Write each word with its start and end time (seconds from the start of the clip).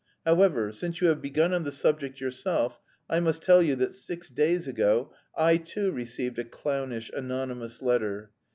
However, 0.25 0.71
since 0.71 0.99
you 0.99 1.09
have 1.09 1.21
begun 1.21 1.53
on 1.53 1.63
the 1.63 1.71
subject 1.71 2.19
yourself, 2.19 2.79
I 3.07 3.19
must 3.19 3.43
tell 3.43 3.61
you 3.61 3.75
that 3.75 3.93
six 3.93 4.31
days 4.31 4.67
ago 4.67 5.13
I 5.37 5.57
too 5.57 5.91
received 5.91 6.39
a 6.39 6.43
clownish 6.43 7.11
anonymous 7.13 7.83
letter. 7.83 8.31